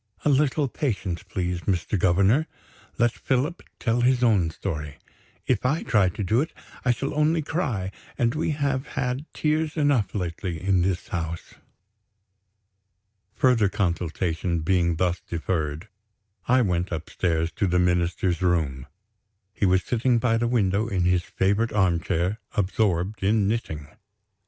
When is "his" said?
4.01-4.23, 21.03-21.21